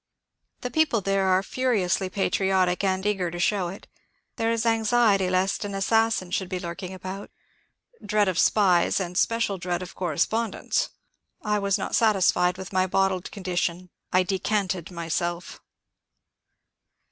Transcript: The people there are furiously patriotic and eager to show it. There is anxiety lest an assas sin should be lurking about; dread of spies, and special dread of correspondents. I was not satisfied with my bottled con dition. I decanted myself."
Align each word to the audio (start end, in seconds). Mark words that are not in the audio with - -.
The 0.61 0.71
people 0.71 1.01
there 1.01 1.27
are 1.27 1.43
furiously 1.43 2.09
patriotic 2.09 2.83
and 2.83 3.05
eager 3.05 3.29
to 3.29 3.37
show 3.37 3.67
it. 3.67 3.85
There 4.37 4.49
is 4.51 4.65
anxiety 4.65 5.29
lest 5.29 5.63
an 5.63 5.73
assas 5.73 6.13
sin 6.13 6.31
should 6.31 6.49
be 6.49 6.59
lurking 6.59 6.91
about; 6.91 7.29
dread 8.03 8.27
of 8.27 8.39
spies, 8.39 8.99
and 8.99 9.15
special 9.15 9.59
dread 9.59 9.83
of 9.83 9.93
correspondents. 9.93 10.89
I 11.43 11.59
was 11.59 11.77
not 11.77 11.93
satisfied 11.93 12.57
with 12.57 12.73
my 12.73 12.87
bottled 12.87 13.31
con 13.31 13.43
dition. 13.43 13.89
I 14.11 14.23
decanted 14.23 14.89
myself." 14.89 15.61